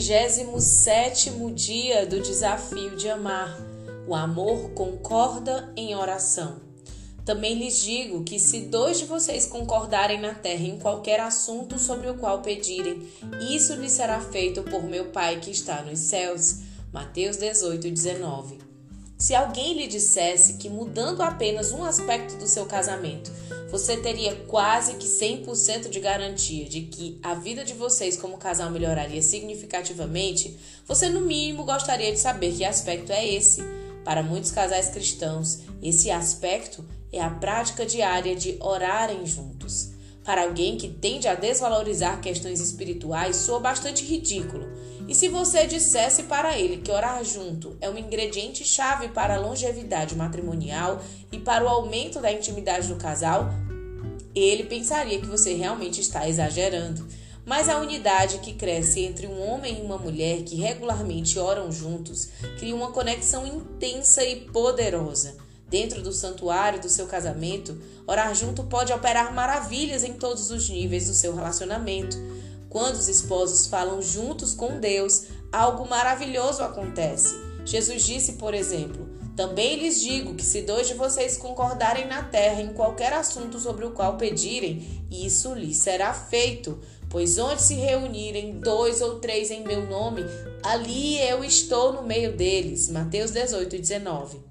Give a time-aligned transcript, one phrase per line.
[0.00, 3.54] 37 dia do desafio de amar.
[4.08, 6.58] O amor concorda em oração.
[7.22, 12.08] Também lhes digo que se dois de vocês concordarem na terra em qualquer assunto sobre
[12.08, 13.06] o qual pedirem,
[13.50, 16.60] isso lhes será feito por meu Pai que está nos céus.
[16.90, 18.69] Mateus 18, 19.
[19.20, 23.30] Se alguém lhe dissesse que mudando apenas um aspecto do seu casamento,
[23.70, 28.70] você teria quase que 100% de garantia de que a vida de vocês como casal
[28.70, 30.56] melhoraria significativamente,
[30.86, 33.62] você no mínimo gostaria de saber que aspecto é esse.
[34.06, 39.90] Para muitos casais cristãos, esse aspecto é a prática diária de orarem juntos.
[40.24, 44.69] Para alguém que tende a desvalorizar questões espirituais, soa bastante ridículo
[45.10, 49.40] e se você dissesse para ele que orar junto é um ingrediente chave para a
[49.40, 51.02] longevidade matrimonial
[51.32, 53.50] e para o aumento da intimidade do casal,
[54.36, 57.04] ele pensaria que você realmente está exagerando.
[57.44, 62.28] Mas a unidade que cresce entre um homem e uma mulher que regularmente oram juntos
[62.60, 65.36] cria uma conexão intensa e poderosa.
[65.68, 71.08] Dentro do santuário do seu casamento, orar junto pode operar maravilhas em todos os níveis
[71.08, 72.16] do seu relacionamento.
[72.70, 77.34] Quando os esposos falam juntos com Deus, algo maravilhoso acontece.
[77.64, 82.62] Jesus disse, por exemplo: Também lhes digo que se dois de vocês concordarem na terra
[82.62, 86.78] em qualquer assunto sobre o qual pedirem, isso lhes será feito.
[87.08, 90.24] Pois onde se reunirem dois ou três em meu nome,
[90.62, 92.88] ali eu estou no meio deles.
[92.88, 94.49] Mateus 18, 19.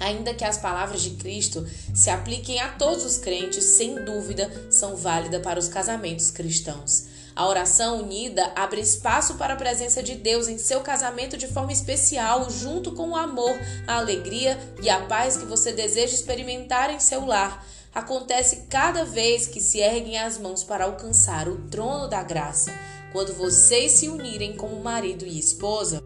[0.00, 4.96] Ainda que as palavras de Cristo se apliquem a todos os crentes, sem dúvida são
[4.96, 7.06] válidas para os casamentos cristãos.
[7.34, 11.72] A oração unida abre espaço para a presença de Deus em seu casamento de forma
[11.72, 16.98] especial, junto com o amor, a alegria e a paz que você deseja experimentar em
[16.98, 17.64] seu lar.
[17.94, 22.72] Acontece cada vez que se erguem as mãos para alcançar o trono da graça.
[23.12, 26.02] Quando vocês se unirem como marido e esposa,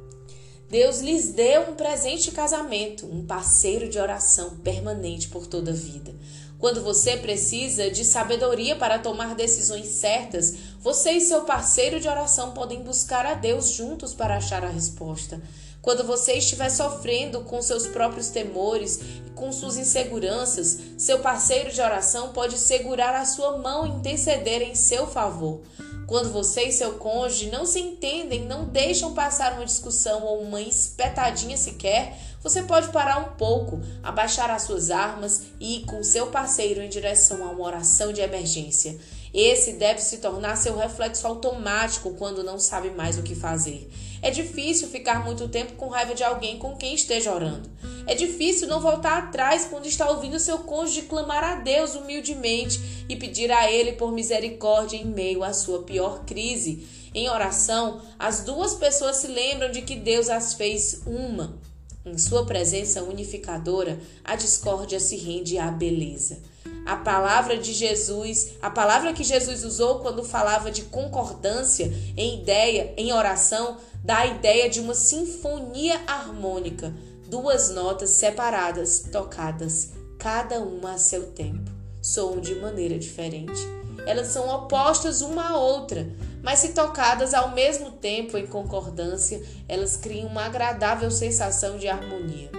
[0.73, 5.75] Deus lhes deu um presente de casamento, um parceiro de oração permanente por toda a
[5.75, 6.15] vida.
[6.59, 12.53] Quando você precisa de sabedoria para tomar decisões certas, você e seu parceiro de oração
[12.53, 15.43] podem buscar a Deus juntos para achar a resposta.
[15.83, 21.83] Quando você estiver sofrendo com seus próprios temores e com suas inseguranças, seu parceiro de
[21.83, 25.61] oração pode segurar a sua mão e interceder em seu favor.
[26.07, 30.61] Quando você e seu cônjuge não se entendem, não deixam passar uma discussão ou uma
[30.61, 36.27] espetadinha sequer, você pode parar um pouco, abaixar as suas armas e ir com seu
[36.27, 38.99] parceiro em direção a uma oração de emergência.
[39.35, 43.91] Esse deve se tornar seu reflexo automático quando não sabe mais o que fazer.
[44.21, 47.71] É difícil ficar muito tempo com raiva de alguém com quem esteja orando.
[48.07, 53.17] É difícil não voltar atrás quando está ouvindo seu cônjuge clamar a Deus humildemente e
[53.17, 56.87] pedir a Ele por misericórdia em meio à sua pior crise.
[57.15, 61.59] Em oração, as duas pessoas se lembram de que Deus as fez uma.
[62.05, 66.43] Em sua presença unificadora, a discórdia se rende à beleza.
[66.85, 72.93] A palavra de Jesus, a palavra que Jesus usou quando falava de concordância em ideia,
[72.97, 76.93] em oração, dá a ideia de uma sinfonia harmônica,
[77.29, 83.61] duas notas separadas, tocadas, cada uma a seu tempo, soam de maneira diferente.
[84.05, 86.11] Elas são opostas uma à outra,
[86.43, 92.51] mas se tocadas ao mesmo tempo em concordância, elas criam uma agradável sensação de harmonia.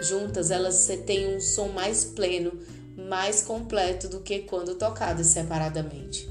[0.00, 2.52] Juntas, elas têm um som mais pleno,
[2.98, 6.28] mais completo do que quando tocadas separadamente.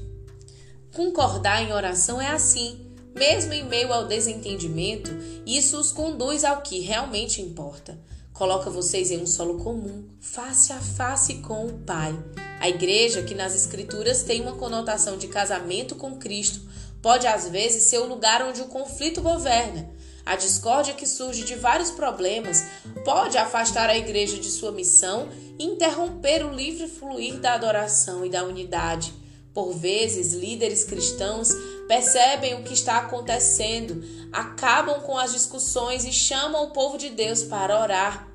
[0.94, 2.86] Concordar em oração é assim.
[3.14, 5.10] Mesmo em meio ao desentendimento,
[5.46, 7.98] isso os conduz ao que realmente importa.
[8.32, 12.16] Coloca vocês em um solo comum, face a face com o Pai.
[12.60, 16.60] A igreja, que nas Escrituras tem uma conotação de casamento com Cristo,
[17.02, 19.90] pode às vezes ser o lugar onde o conflito governa.
[20.28, 22.62] A discórdia que surge de vários problemas
[23.02, 25.26] pode afastar a igreja de sua missão
[25.58, 29.14] e interromper o livre fluir da adoração e da unidade.
[29.54, 31.48] Por vezes, líderes cristãos
[31.88, 37.42] percebem o que está acontecendo, acabam com as discussões e chamam o povo de Deus
[37.42, 38.28] para orar,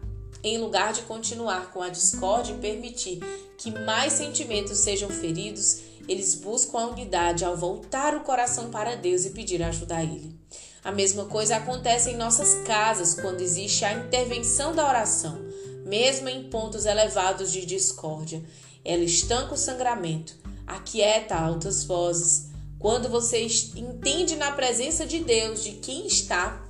[0.44, 3.20] em lugar de continuar com a discórdia e permitir
[3.56, 9.26] que mais sentimentos sejam feridos, eles buscam a unidade ao voltar o coração para Deus
[9.26, 10.43] e pedir ajuda a Ele.
[10.84, 15.40] A mesma coisa acontece em nossas casas quando existe a intervenção da oração,
[15.86, 18.44] mesmo em pontos elevados de discórdia.
[18.84, 20.36] Ela estanca o sangramento,
[20.68, 23.48] aquieta altas vozes, quando você
[23.78, 26.62] entende na presença de Deus de quem está,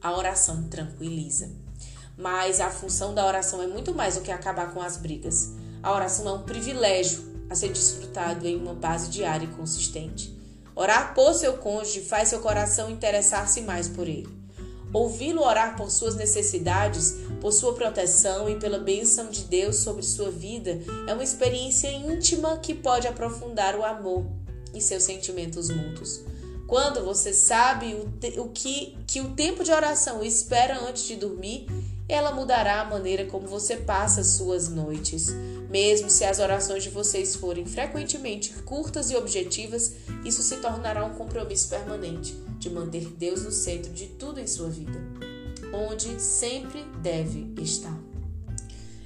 [0.00, 1.50] a oração tranquiliza.
[2.16, 5.50] Mas a função da oração é muito mais do que acabar com as brigas.
[5.82, 10.35] A oração é um privilégio a ser desfrutado em uma base diária e consistente.
[10.76, 14.28] Orar por seu cônjuge faz seu coração interessar-se mais por ele.
[14.92, 20.30] Ouvi-lo orar por suas necessidades, por sua proteção e pela bênção de Deus sobre sua
[20.30, 20.78] vida
[21.08, 24.26] é uma experiência íntima que pode aprofundar o amor
[24.74, 26.20] e seus sentimentos mútuos.
[26.66, 31.66] Quando você sabe o, o que, que o tempo de oração espera antes de dormir,
[32.08, 35.28] ela mudará a maneira como você passa suas noites.
[35.68, 39.94] Mesmo se as orações de vocês forem frequentemente curtas e objetivas,
[40.24, 44.68] isso se tornará um compromisso permanente de manter Deus no centro de tudo em sua
[44.68, 44.98] vida,
[45.72, 47.98] onde sempre deve estar.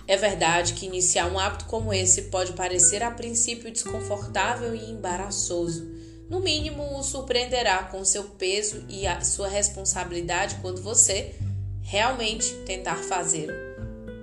[0.07, 5.89] É verdade que iniciar um hábito como esse pode parecer a princípio desconfortável e embaraçoso.
[6.29, 11.35] No mínimo, o surpreenderá com seu peso e a sua responsabilidade quando você
[11.83, 13.53] realmente tentar fazê-lo.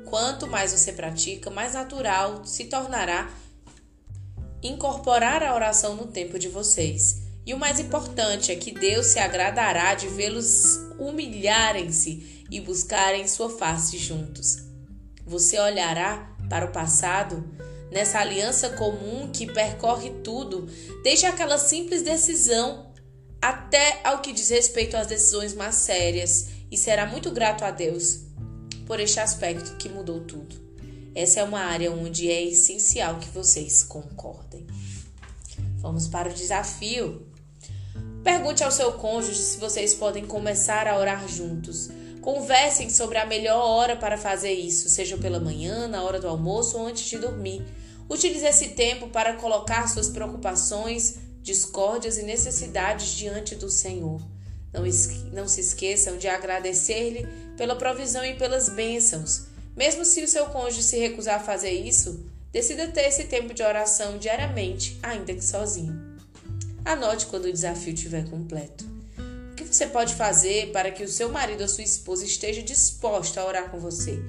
[0.05, 3.29] Quanto mais você pratica, mais natural se tornará
[4.63, 7.21] incorporar a oração no tempo de vocês.
[7.45, 13.49] E o mais importante é que Deus se agradará de vê-los humilharem-se e buscarem sua
[13.49, 14.57] face juntos.
[15.25, 17.43] Você olhará para o passado
[17.91, 20.67] nessa aliança comum que percorre tudo,
[21.03, 22.91] desde aquela simples decisão
[23.41, 28.21] até ao que diz respeito às decisões mais sérias e será muito grato a Deus
[28.85, 30.55] por este aspecto que mudou tudo.
[31.13, 34.65] Essa é uma área onde é essencial que vocês concordem.
[35.77, 37.25] Vamos para o desafio.
[38.23, 41.89] Pergunte ao seu cônjuge se vocês podem começar a orar juntos.
[42.21, 46.77] Conversem sobre a melhor hora para fazer isso, seja pela manhã, na hora do almoço
[46.77, 47.65] ou antes de dormir.
[48.09, 54.21] Utilize esse tempo para colocar suas preocupações, discórdias e necessidades diante do Senhor.
[54.73, 54.83] Não,
[55.33, 59.47] não se esqueçam de agradecer-lhe pela provisão e pelas bênçãos.
[59.75, 63.63] Mesmo se o seu cônjuge se recusar a fazer isso, decida ter esse tempo de
[63.63, 66.17] oração diariamente, ainda que sozinho.
[66.83, 68.85] Anote quando o desafio estiver completo.
[69.51, 73.37] O que você pode fazer para que o seu marido ou sua esposa esteja disposto
[73.37, 74.19] a orar com você?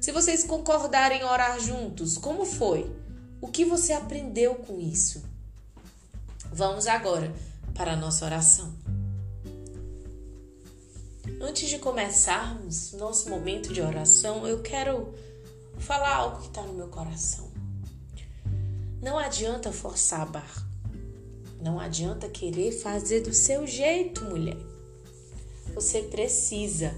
[0.00, 2.90] Se vocês concordarem em orar juntos, como foi?
[3.40, 5.22] O que você aprendeu com isso?
[6.52, 7.34] Vamos agora
[7.74, 8.72] para a nossa oração.
[11.40, 15.14] Antes de começarmos nosso momento de oração, eu quero
[15.78, 17.50] falar algo que está no meu coração.
[19.02, 20.66] Não adianta forçar a barra.
[21.60, 24.56] Não adianta querer fazer do seu jeito, mulher.
[25.74, 26.94] Você precisa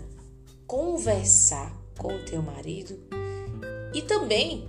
[0.67, 2.99] conversar com o teu marido
[3.95, 4.69] e também,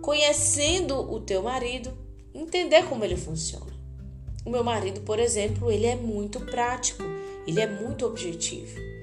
[0.00, 1.92] conhecendo o teu marido,
[2.32, 3.72] entender como ele funciona.
[4.46, 7.02] O meu marido, por exemplo, ele é muito prático,
[7.46, 8.97] ele é muito objetivo.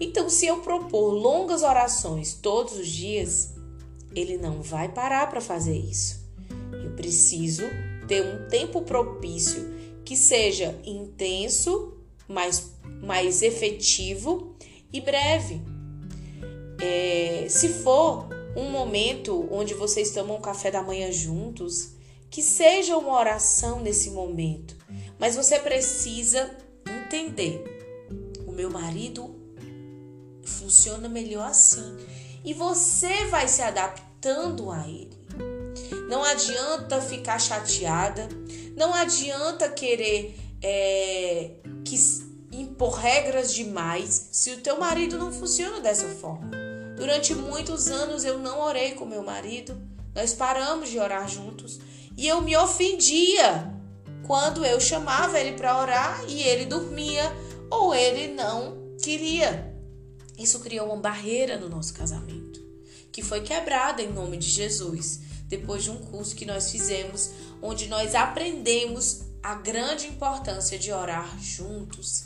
[0.00, 3.54] Então, se eu propor longas orações todos os dias,
[4.14, 6.26] ele não vai parar para fazer isso.
[6.72, 7.64] Eu preciso
[8.08, 14.56] ter um tempo propício que seja intenso, mais, mais efetivo
[14.90, 15.60] e breve.
[16.82, 18.26] É, se for
[18.56, 21.92] um momento onde vocês tomam café da manhã juntos,
[22.30, 24.76] que seja uma oração nesse momento,
[25.18, 26.50] mas você precisa
[27.04, 27.62] entender:
[28.46, 29.39] o meu marido
[30.50, 31.96] funciona melhor assim.
[32.44, 35.18] E você vai se adaptando a ele.
[36.08, 38.28] Não adianta ficar chateada,
[38.76, 41.52] não adianta querer é,
[41.84, 41.96] que
[42.52, 46.50] impor regras demais se o teu marido não funciona dessa forma.
[46.96, 49.80] Durante muitos anos eu não orei com meu marido,
[50.14, 51.78] nós paramos de orar juntos
[52.16, 53.72] e eu me ofendia
[54.26, 57.32] quando eu chamava ele para orar e ele dormia
[57.70, 59.69] ou ele não queria.
[60.40, 62.64] Isso criou uma barreira no nosso casamento,
[63.12, 67.30] que foi quebrada em nome de Jesus, depois de um curso que nós fizemos,
[67.60, 72.24] onde nós aprendemos a grande importância de orar juntos.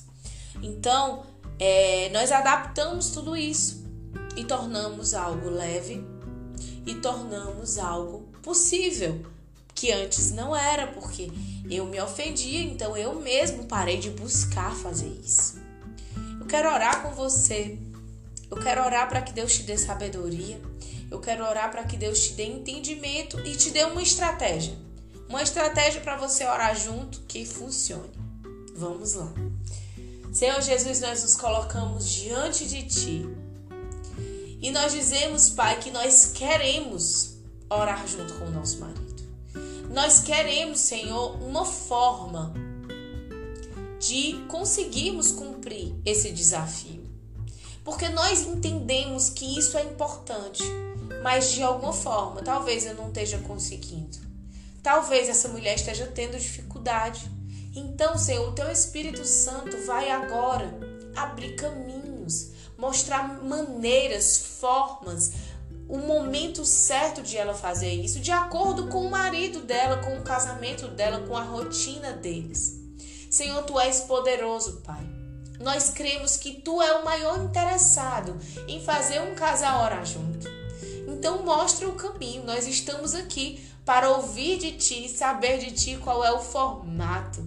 [0.62, 1.26] Então,
[1.58, 3.84] é, nós adaptamos tudo isso
[4.36, 6.04] e tornamos algo leve
[6.86, 9.26] e tornamos algo possível,
[9.74, 11.32] que antes não era, porque
[11.68, 15.58] eu me ofendia, então eu mesmo parei de buscar fazer isso.
[16.38, 17.76] Eu quero orar com você
[18.54, 20.60] eu quero orar para que Deus te dê sabedoria.
[21.10, 24.78] Eu quero orar para que Deus te dê entendimento e te dê uma estratégia.
[25.28, 28.12] Uma estratégia para você orar junto que funcione.
[28.76, 29.32] Vamos lá.
[30.32, 33.28] Senhor Jesus, nós nos colocamos diante de Ti.
[34.62, 39.24] E nós dizemos, Pai, que nós queremos orar junto com o nosso marido.
[39.92, 42.54] Nós queremos, Senhor, uma forma
[43.98, 47.03] de conseguirmos cumprir esse desafio.
[47.84, 50.62] Porque nós entendemos que isso é importante,
[51.22, 54.18] mas de alguma forma, talvez eu não esteja conseguindo.
[54.82, 57.30] Talvez essa mulher esteja tendo dificuldade.
[57.76, 60.72] Então, Senhor, o teu Espírito Santo vai agora
[61.14, 65.32] abrir caminhos, mostrar maneiras, formas,
[65.88, 70.22] o momento certo de ela fazer isso, de acordo com o marido dela, com o
[70.22, 72.80] casamento dela, com a rotina deles.
[73.30, 75.13] Senhor, tu és poderoso, Pai.
[75.64, 80.46] Nós cremos que tu é o maior interessado em fazer um casal orar junto.
[81.08, 82.44] Então mostra o caminho.
[82.44, 87.42] Nós estamos aqui para ouvir de ti, saber de ti qual é o formato.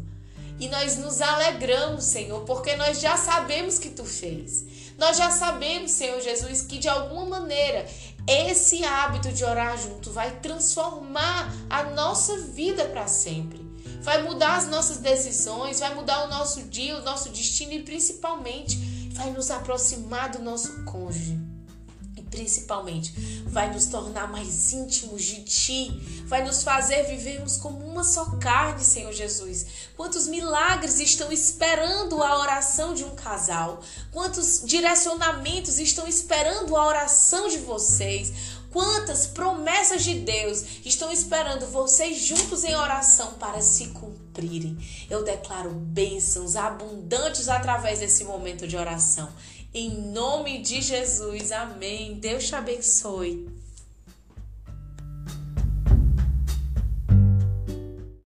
[0.60, 4.66] E nós nos alegramos, Senhor, porque nós já sabemos que tu fez.
[4.98, 7.86] Nós já sabemos, Senhor Jesus, que de alguma maneira
[8.28, 13.67] esse hábito de orar junto vai transformar a nossa vida para sempre.
[14.02, 18.78] Vai mudar as nossas decisões, vai mudar o nosso dia, o nosso destino e principalmente
[19.14, 21.38] vai nos aproximar do nosso cônjuge.
[22.30, 23.14] Principalmente,
[23.48, 28.84] vai nos tornar mais íntimos de Ti, vai nos fazer vivermos como uma só carne,
[28.84, 29.66] Senhor Jesus.
[29.96, 37.48] Quantos milagres estão esperando a oração de um casal, quantos direcionamentos estão esperando a oração
[37.48, 38.32] de vocês,
[38.72, 44.78] quantas promessas de Deus estão esperando vocês juntos em oração para se cumprirem.
[45.10, 49.30] Eu declaro bênçãos abundantes através desse momento de oração.
[49.74, 52.16] Em nome de Jesus, amém.
[52.16, 53.57] Deus te abençoe.